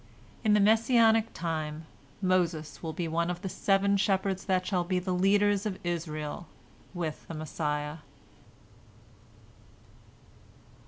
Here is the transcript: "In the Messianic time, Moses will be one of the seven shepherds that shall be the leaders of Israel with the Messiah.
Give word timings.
"In 0.43 0.55
the 0.55 0.59
Messianic 0.59 1.31
time, 1.31 1.85
Moses 2.23 2.81
will 2.81 2.91
be 2.91 3.07
one 3.07 3.29
of 3.29 3.43
the 3.43 3.49
seven 3.49 3.97
shepherds 3.97 4.45
that 4.45 4.65
shall 4.65 4.83
be 4.83 4.97
the 4.97 5.13
leaders 5.13 5.67
of 5.67 5.77
Israel 5.83 6.47
with 6.95 7.27
the 7.27 7.35
Messiah. 7.35 7.97